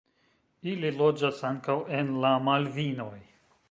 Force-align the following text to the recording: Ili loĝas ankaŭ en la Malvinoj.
Ili 0.71 0.91
loĝas 0.95 1.43
ankaŭ 1.51 1.79
en 2.01 2.13
la 2.25 2.35
Malvinoj. 2.51 3.17